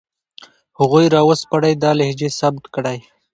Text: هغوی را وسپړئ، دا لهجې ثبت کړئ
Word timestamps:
هغوی 0.79 1.05
را 1.13 1.21
وسپړئ، 1.29 1.73
دا 1.83 1.91
لهجې 1.99 2.29
ثبت 2.39 2.63
کړئ 2.75 2.99